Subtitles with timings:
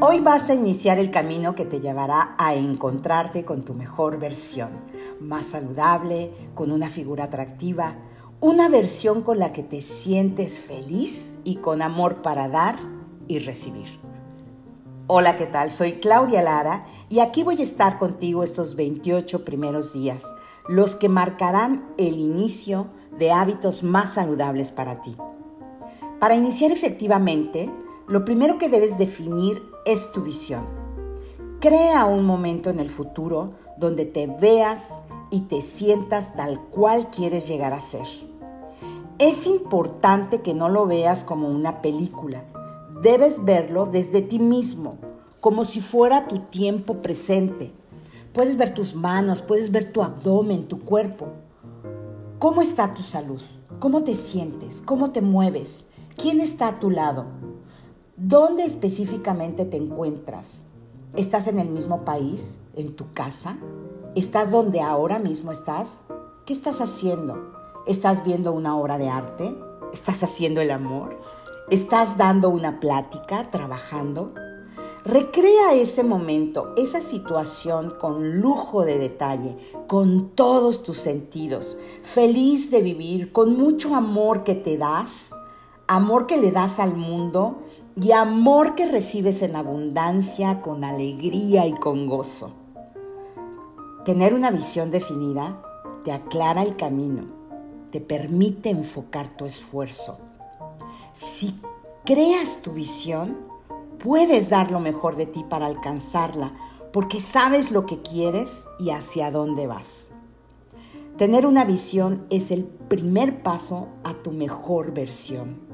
[0.00, 4.70] Hoy vas a iniciar el camino que te llevará a encontrarte con tu mejor versión,
[5.18, 7.96] más saludable, con una figura atractiva,
[8.38, 12.76] una versión con la que te sientes feliz y con amor para dar
[13.26, 13.98] y recibir.
[15.08, 15.68] Hola, ¿qué tal?
[15.68, 20.32] Soy Claudia Lara y aquí voy a estar contigo estos 28 primeros días,
[20.68, 22.86] los que marcarán el inicio
[23.18, 25.16] de hábitos más saludables para ti.
[26.20, 27.68] Para iniciar efectivamente,
[28.08, 30.64] lo primero que debes definir es tu visión.
[31.60, 37.46] Crea un momento en el futuro donde te veas y te sientas tal cual quieres
[37.46, 38.06] llegar a ser.
[39.18, 42.44] Es importante que no lo veas como una película.
[43.02, 44.96] Debes verlo desde ti mismo,
[45.40, 47.72] como si fuera tu tiempo presente.
[48.32, 51.26] Puedes ver tus manos, puedes ver tu abdomen, tu cuerpo.
[52.38, 53.42] ¿Cómo está tu salud?
[53.80, 54.80] ¿Cómo te sientes?
[54.80, 55.88] ¿Cómo te mueves?
[56.16, 57.26] ¿Quién está a tu lado?
[58.20, 60.64] ¿Dónde específicamente te encuentras?
[61.14, 62.64] ¿Estás en el mismo país?
[62.74, 63.56] ¿En tu casa?
[64.16, 66.04] ¿Estás donde ahora mismo estás?
[66.44, 67.52] ¿Qué estás haciendo?
[67.86, 69.56] ¿Estás viendo una obra de arte?
[69.92, 71.16] ¿Estás haciendo el amor?
[71.70, 73.52] ¿Estás dando una plática?
[73.52, 74.34] ¿Trabajando?
[75.04, 82.82] Recrea ese momento, esa situación con lujo de detalle, con todos tus sentidos, feliz de
[82.82, 85.30] vivir, con mucho amor que te das,
[85.86, 87.62] amor que le das al mundo
[88.00, 92.52] y amor que recibes en abundancia, con alegría y con gozo.
[94.04, 95.60] Tener una visión definida
[96.04, 97.24] te aclara el camino,
[97.90, 100.18] te permite enfocar tu esfuerzo.
[101.12, 101.60] Si
[102.04, 103.36] creas tu visión,
[103.98, 106.52] puedes dar lo mejor de ti para alcanzarla,
[106.92, 110.10] porque sabes lo que quieres y hacia dónde vas.
[111.16, 115.67] Tener una visión es el primer paso a tu mejor versión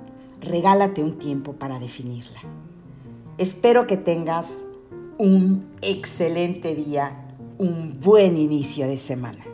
[0.45, 2.41] regálate un tiempo para definirla.
[3.39, 4.67] Espero que tengas
[5.19, 9.45] un excelente día, un buen inicio de semana.